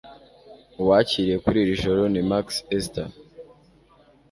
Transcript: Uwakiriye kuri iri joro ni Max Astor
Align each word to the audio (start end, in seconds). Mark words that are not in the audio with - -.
Uwakiriye 0.81 1.37
kuri 1.43 1.57
iri 1.63 1.79
joro 1.83 2.01
ni 2.13 2.21
Max 2.29 2.47
Astor 2.77 3.09